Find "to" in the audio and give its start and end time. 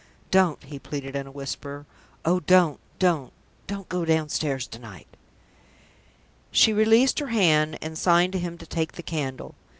4.65-4.79, 8.33-8.39, 8.57-8.65